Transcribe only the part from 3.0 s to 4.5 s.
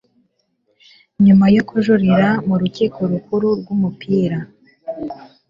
rukuru rw'umupira